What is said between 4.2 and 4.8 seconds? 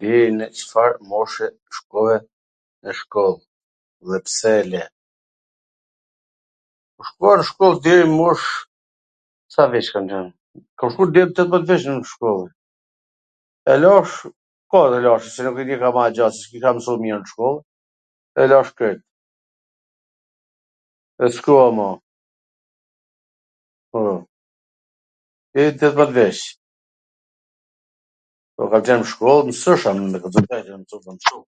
pse e